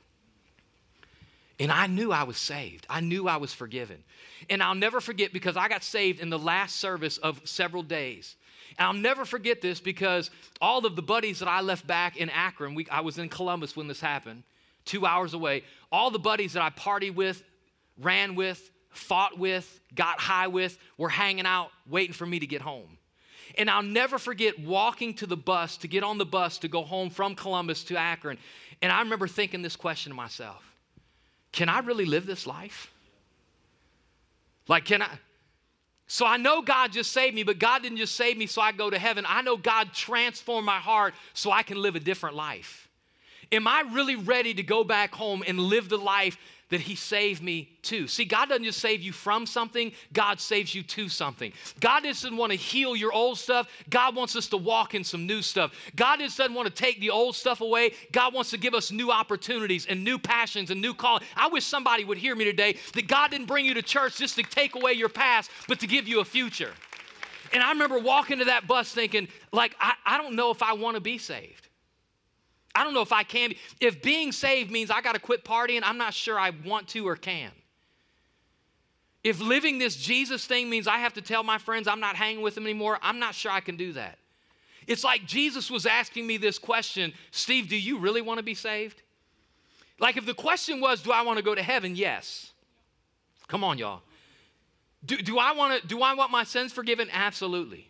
[1.58, 2.86] And I knew I was saved.
[2.90, 4.02] I knew I was forgiven.
[4.50, 8.34] And I'll never forget because I got saved in the last service of several days.
[8.78, 10.30] And I'll never forget this because
[10.60, 13.76] all of the buddies that I left back in Akron, we, I was in Columbus
[13.76, 14.42] when this happened,
[14.84, 15.64] two hours away.
[15.90, 17.42] All the buddies that I partied with,
[18.00, 22.62] ran with, fought with, got high with, were hanging out, waiting for me to get
[22.62, 22.98] home.
[23.58, 26.82] And I'll never forget walking to the bus to get on the bus to go
[26.82, 28.38] home from Columbus to Akron.
[28.80, 30.62] And I remember thinking this question to myself
[31.52, 32.92] Can I really live this life?
[34.68, 35.08] Like, can I?
[36.12, 38.70] So I know God just saved me, but God didn't just save me so I
[38.70, 39.24] go to heaven.
[39.26, 42.86] I know God transformed my heart so I can live a different life.
[43.52, 46.38] Am I really ready to go back home and live the life
[46.72, 48.08] that He saved me to.
[48.08, 51.52] See, God doesn't just save you from something, God saves you to something.
[51.80, 55.26] God doesn't want to heal your old stuff, God wants us to walk in some
[55.26, 55.72] new stuff.
[55.96, 59.10] God doesn't want to take the old stuff away, God wants to give us new
[59.10, 61.22] opportunities and new passions and new calling.
[61.36, 64.36] I wish somebody would hear me today that God didn't bring you to church just
[64.36, 66.72] to take away your past, but to give you a future.
[67.52, 70.72] And I remember walking to that bus thinking, like, I, I don't know if I
[70.72, 71.68] want to be saved.
[72.74, 73.52] I don't know if I can.
[73.80, 77.06] If being saved means I got to quit partying, I'm not sure I want to
[77.06, 77.50] or can.
[79.22, 82.42] If living this Jesus thing means I have to tell my friends I'm not hanging
[82.42, 84.18] with them anymore, I'm not sure I can do that.
[84.86, 88.54] It's like Jesus was asking me this question Steve, do you really want to be
[88.54, 89.02] saved?
[90.00, 91.94] Like, if the question was, do I want to go to heaven?
[91.94, 92.52] Yes.
[93.46, 94.02] Come on, y'all.
[95.04, 97.08] Do, do, I want to, do I want my sins forgiven?
[97.12, 97.88] Absolutely.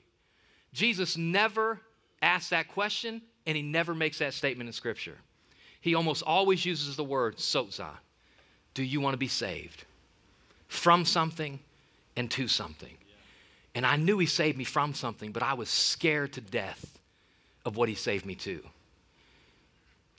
[0.74, 1.80] Jesus never
[2.20, 5.16] asked that question and he never makes that statement in Scripture.
[5.80, 7.88] He almost always uses the word sozo.
[8.74, 9.84] Do you want to be saved?
[10.68, 11.58] From something
[12.16, 12.96] and to something.
[13.74, 16.98] And I knew he saved me from something, but I was scared to death
[17.64, 18.62] of what he saved me to.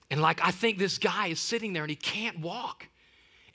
[0.10, 2.88] And like, I think this guy is sitting there and he can't walk.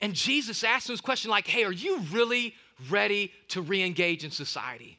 [0.01, 2.55] And Jesus asked him this question, like, hey, are you really
[2.89, 4.98] ready to re engage in society?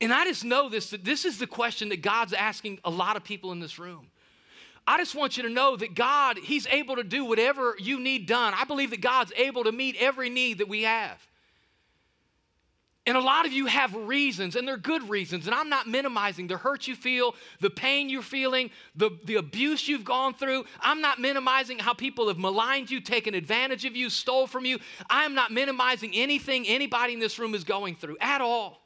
[0.00, 3.16] And I just know this that this is the question that God's asking a lot
[3.16, 4.06] of people in this room.
[4.86, 8.26] I just want you to know that God, He's able to do whatever you need
[8.26, 8.54] done.
[8.56, 11.20] I believe that God's able to meet every need that we have.
[13.06, 16.46] And a lot of you have reasons, and they're good reasons, and I'm not minimizing
[16.46, 20.64] the hurt you feel, the pain you're feeling, the, the abuse you've gone through.
[20.80, 24.78] I'm not minimizing how people have maligned you, taken advantage of you, stole from you.
[25.08, 28.80] I'm not minimizing anything anybody in this room is going through at all.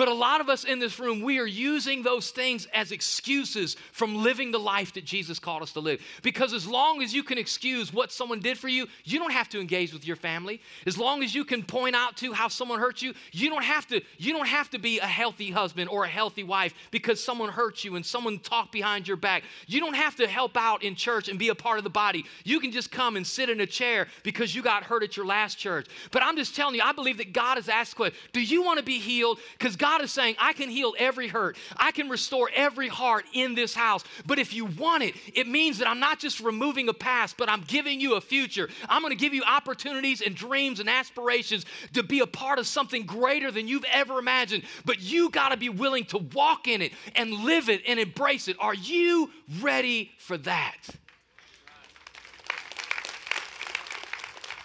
[0.00, 3.76] But a lot of us in this room, we are using those things as excuses
[3.92, 6.00] from living the life that Jesus called us to live.
[6.22, 9.50] Because as long as you can excuse what someone did for you, you don't have
[9.50, 10.62] to engage with your family.
[10.86, 13.86] As long as you can point out to how someone hurt you, you don't have
[13.88, 17.50] to you don't have to be a healthy husband or a healthy wife because someone
[17.50, 19.42] hurt you and someone talked behind your back.
[19.66, 22.24] You don't have to help out in church and be a part of the body.
[22.42, 25.26] You can just come and sit in a chair because you got hurt at your
[25.26, 25.88] last church.
[26.10, 27.90] But I'm just telling you, I believe that God has asked
[28.32, 29.40] do you want to be healed?
[29.58, 33.54] Because God is saying, I can heal every hurt, I can restore every heart in
[33.54, 34.04] this house.
[34.26, 37.48] But if you want it, it means that I'm not just removing a past, but
[37.48, 38.68] I'm giving you a future.
[38.88, 42.66] I'm going to give you opportunities and dreams and aspirations to be a part of
[42.66, 44.62] something greater than you've ever imagined.
[44.84, 48.48] But you got to be willing to walk in it and live it and embrace
[48.48, 48.56] it.
[48.60, 50.76] Are you ready for that?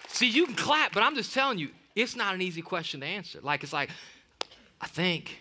[0.07, 3.05] See, you can clap, but I'm just telling you, it's not an easy question to
[3.05, 3.39] answer.
[3.41, 3.89] Like, it's like,
[4.81, 5.39] I think.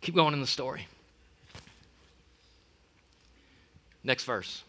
[0.00, 0.86] Keep going in the story.
[4.04, 4.62] Next verse.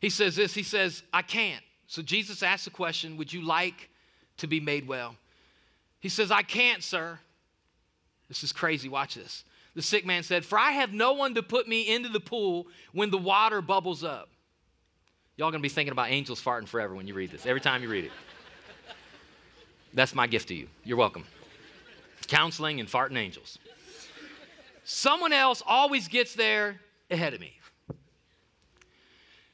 [0.00, 1.64] He says this He says, I can't.
[1.86, 3.90] So Jesus asks the question, Would you like
[4.36, 5.16] to be made well?
[5.98, 7.18] He says, I can't, sir.
[8.28, 8.88] This is crazy.
[8.88, 9.42] Watch this.
[9.74, 12.68] The sick man said, For I have no one to put me into the pool
[12.92, 14.28] when the water bubbles up.
[15.36, 17.88] Y'all gonna be thinking about angels farting forever when you read this, every time you
[17.88, 18.12] read it.
[19.92, 20.68] That's my gift to you.
[20.84, 21.24] You're welcome.
[22.28, 23.58] Counseling and farting angels.
[24.84, 26.80] Someone else always gets there
[27.10, 27.52] ahead of me.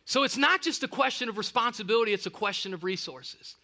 [0.04, 3.56] So it's not just a question of responsibility, it's a question of resources.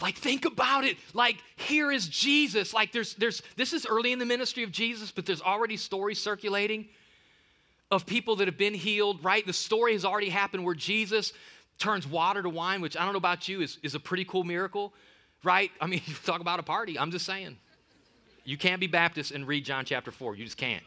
[0.00, 0.96] Like think about it.
[1.12, 2.72] Like here is Jesus.
[2.72, 6.18] Like there's there's this is early in the ministry of Jesus, but there's already stories
[6.18, 6.88] circulating
[7.90, 9.44] of people that have been healed, right?
[9.44, 11.34] The story has already happened where Jesus
[11.78, 14.44] turns water to wine, which I don't know about you is, is a pretty cool
[14.44, 14.94] miracle
[15.44, 15.70] right?
[15.80, 16.98] I mean, talk about a party.
[16.98, 17.56] I'm just saying.
[18.44, 20.36] You can't be Baptist and read John chapter 4.
[20.36, 20.82] You just can't.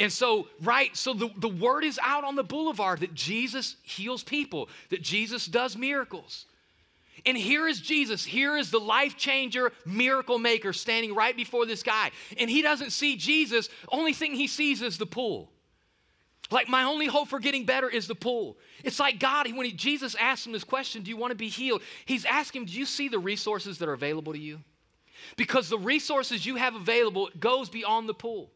[0.00, 4.22] And so, right, so the, the word is out on the boulevard that Jesus heals
[4.22, 6.46] people, that Jesus does miracles.
[7.26, 8.24] And here is Jesus.
[8.24, 12.10] Here is the life changer, miracle maker standing right before this guy.
[12.38, 13.68] And he doesn't see Jesus.
[13.92, 15.50] Only thing he sees is the pool.
[16.50, 18.58] Like, my only hope for getting better is the pool.
[18.82, 21.48] It's like God, when he, Jesus asked him this question, Do you want to be
[21.48, 21.82] healed?
[22.04, 24.60] He's asking, Do you see the resources that are available to you?
[25.36, 28.50] Because the resources you have available goes beyond the pool.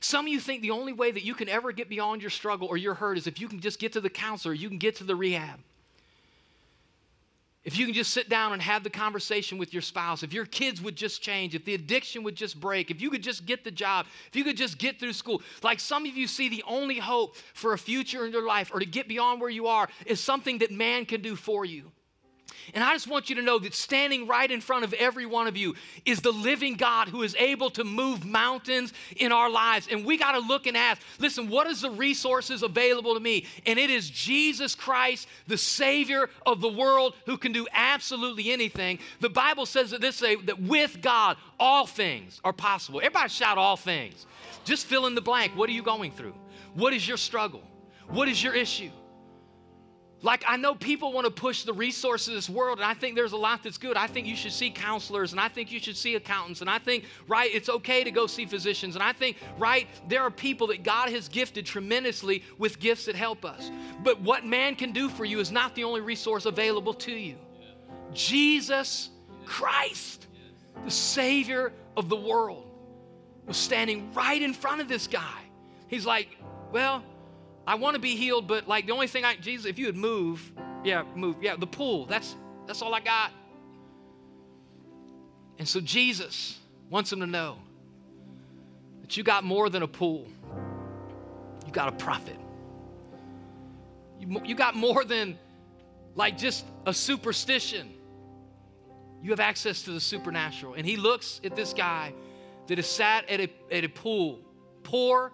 [0.00, 2.68] Some of you think the only way that you can ever get beyond your struggle
[2.68, 4.96] or your hurt is if you can just get to the counselor, you can get
[4.96, 5.60] to the rehab.
[7.70, 10.44] If you can just sit down and have the conversation with your spouse, if your
[10.44, 13.62] kids would just change, if the addiction would just break, if you could just get
[13.62, 16.64] the job, if you could just get through school, like some of you see the
[16.66, 19.88] only hope for a future in your life or to get beyond where you are
[20.04, 21.92] is something that man can do for you.
[22.74, 25.46] And I just want you to know that standing right in front of every one
[25.46, 25.74] of you
[26.04, 29.88] is the living God who is able to move mountains in our lives.
[29.90, 33.46] And we got to look and ask listen, what is the resources available to me?
[33.66, 38.98] And it is Jesus Christ, the Savior of the world, who can do absolutely anything.
[39.20, 43.00] The Bible says that this that with God, all things are possible.
[43.00, 44.26] Everybody shout all things.
[44.64, 45.56] Just fill in the blank.
[45.56, 46.34] What are you going through?
[46.74, 47.62] What is your struggle?
[48.08, 48.90] What is your issue?
[50.22, 53.16] Like, I know people want to push the resources of this world, and I think
[53.16, 53.96] there's a lot that's good.
[53.96, 56.78] I think you should see counselors, and I think you should see accountants, and I
[56.78, 60.66] think, right, it's okay to go see physicians, and I think, right, there are people
[60.68, 63.70] that God has gifted tremendously with gifts that help us.
[64.02, 67.36] But what man can do for you is not the only resource available to you.
[68.12, 69.08] Jesus
[69.46, 70.26] Christ,
[70.84, 72.66] the Savior of the world,
[73.46, 75.40] was standing right in front of this guy.
[75.88, 76.36] He's like,
[76.72, 77.02] Well,
[77.70, 79.96] I want to be healed, but like the only thing I, Jesus, if you would
[79.96, 80.50] move,
[80.82, 82.34] yeah, move, yeah, the pool, that's,
[82.66, 83.30] that's all I got.
[85.56, 86.58] And so Jesus
[86.88, 87.58] wants him to know
[89.02, 90.26] that you got more than a pool,
[91.64, 92.36] you got a prophet.
[94.18, 95.38] You, you got more than
[96.16, 97.88] like just a superstition.
[99.22, 100.74] You have access to the supernatural.
[100.74, 102.14] And he looks at this guy
[102.66, 104.40] that is sat at a, at a pool,
[104.82, 105.30] poor,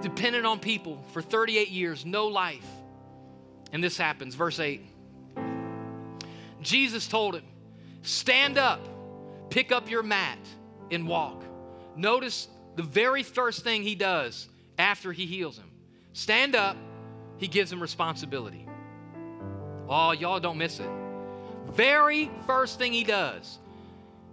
[0.00, 2.66] dependent on people for 38 years, no life.
[3.72, 4.34] And this happens.
[4.34, 4.82] Verse 8
[6.60, 7.44] Jesus told him,
[8.02, 8.80] Stand up,
[9.50, 10.38] pick up your mat,
[10.90, 11.44] and walk.
[11.96, 15.70] Notice the very first thing he does after he heals him
[16.12, 16.76] stand up,
[17.36, 18.66] he gives him responsibility.
[19.88, 20.88] Oh, y'all don't miss it.
[21.72, 23.58] Very first thing he does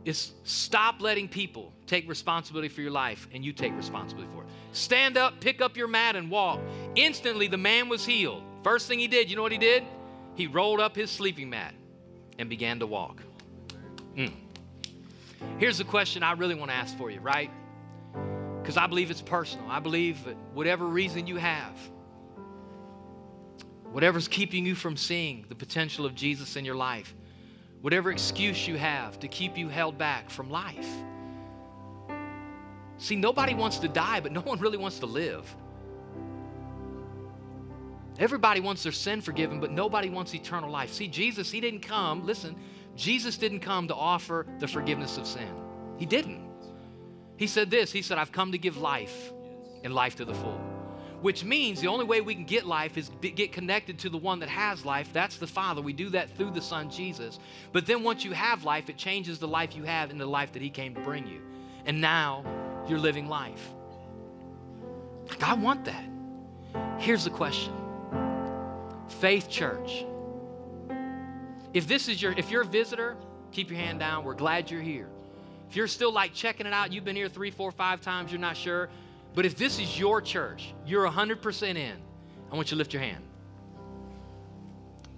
[0.05, 4.40] is stop letting people take responsibility for your life and you take responsibility for it.
[4.71, 6.59] Stand up, pick up your mat, and walk.
[6.95, 8.43] Instantly, the man was healed.
[8.63, 9.83] First thing he did, you know what he did?
[10.35, 11.73] He rolled up his sleeping mat
[12.39, 13.21] and began to walk.
[14.15, 14.33] Mm.
[15.57, 17.51] Here's the question I really want to ask for you, right?
[18.61, 19.65] Because I believe it's personal.
[19.69, 21.73] I believe that whatever reason you have,
[23.91, 27.13] whatever's keeping you from seeing the potential of Jesus in your life,
[27.81, 30.87] whatever excuse you have to keep you held back from life,
[33.01, 35.55] See, nobody wants to die, but no one really wants to live.
[38.19, 40.93] Everybody wants their sin forgiven, but nobody wants eternal life.
[40.93, 42.55] See, Jesus, He didn't come, listen,
[42.95, 45.49] Jesus didn't come to offer the forgiveness of sin.
[45.97, 46.47] He didn't.
[47.37, 49.31] He said this He said, I've come to give life
[49.83, 50.61] and life to the full.
[51.21, 54.39] Which means the only way we can get life is get connected to the one
[54.39, 55.11] that has life.
[55.11, 55.81] That's the Father.
[55.81, 57.39] We do that through the Son, Jesus.
[57.71, 60.51] But then once you have life, it changes the life you have into the life
[60.53, 61.41] that He came to bring you.
[61.85, 62.43] And now
[62.91, 63.71] you're living life.
[65.29, 66.03] Like, I want that.
[66.99, 67.73] Here's the question
[69.07, 70.05] Faith Church.
[71.73, 73.15] If this is your, if you're a visitor,
[73.51, 74.25] keep your hand down.
[74.25, 75.07] We're glad you're here.
[75.69, 78.41] If you're still like checking it out, you've been here three, four, five times, you're
[78.41, 78.89] not sure.
[79.33, 81.95] But if this is your church, you're 100% in,
[82.51, 83.23] I want you to lift your hand.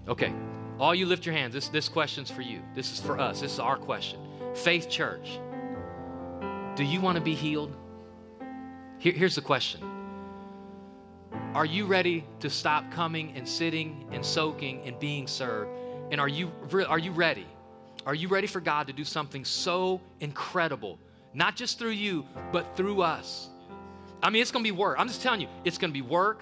[0.07, 0.31] Okay.
[0.79, 1.53] All you lift your hands.
[1.53, 2.61] This, this question's for you.
[2.75, 3.41] This is for us.
[3.41, 4.19] This is our question.
[4.53, 5.39] Faith Church.
[6.75, 7.75] Do you want to be healed?
[8.97, 9.81] Here, here's the question
[11.53, 15.69] Are you ready to stop coming and sitting and soaking and being served?
[16.11, 16.51] And are you,
[16.87, 17.45] are you ready?
[18.05, 20.99] Are you ready for God to do something so incredible,
[21.33, 23.49] not just through you, but through us?
[24.21, 24.97] I mean, it's gonna be work.
[24.99, 26.41] I'm just telling you, it's gonna be work,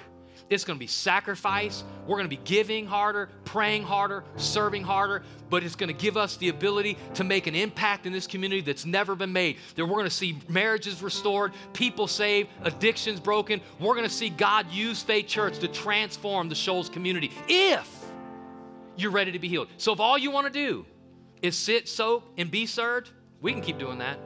[0.50, 1.84] it's going to be sacrifice.
[2.06, 6.18] We're going to be giving harder, praying harder, serving harder, but it's going to give
[6.18, 9.58] us the ability to make an impact in this community that's never been made.
[9.76, 13.62] That we're going to see marriages restored, people saved, addictions broken.
[13.80, 17.88] We're going to see God use Faith Church to transform the Shoals community if
[18.96, 19.68] you're ready to be healed.
[19.78, 20.86] So if all you want to do
[21.42, 23.10] is sit, soak, and be served,
[23.42, 24.20] we can keep doing that.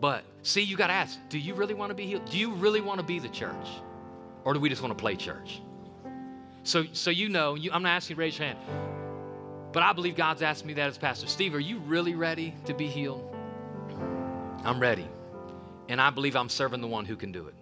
[0.00, 2.28] But see, you got to ask do you really want to be healed?
[2.30, 3.66] Do you really want to be the church?
[4.46, 5.60] Or do we just want to play church?
[6.62, 8.58] So, so you know, you, I'm not asking you to raise your hand,
[9.72, 11.26] but I believe God's asking me that as Pastor.
[11.26, 13.34] Steve, are you really ready to be healed?
[14.64, 15.08] I'm ready.
[15.88, 17.54] And I believe I'm serving the one who can do it.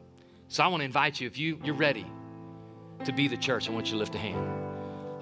[0.48, 2.06] So I want to invite you, if you, you're ready
[3.04, 4.46] to be the church, I want you to lift a hand.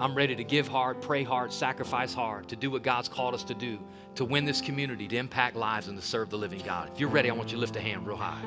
[0.00, 3.44] I'm ready to give hard, pray hard, sacrifice hard, to do what God's called us
[3.44, 3.78] to do,
[4.16, 6.90] to win this community, to impact lives, and to serve the living God.
[6.92, 8.42] If you're ready, I want you to lift a hand real high.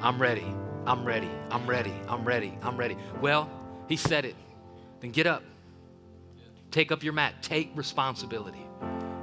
[0.00, 0.44] I'm ready.
[0.86, 1.30] I'm ready.
[1.50, 1.92] I'm ready.
[2.08, 2.56] I'm ready.
[2.62, 2.96] I'm ready.
[3.20, 3.50] Well,
[3.88, 4.36] he said it.
[5.00, 5.42] Then get up.
[6.70, 7.42] Take up your mat.
[7.42, 8.64] Take responsibility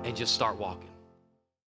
[0.03, 0.93] and just start walking.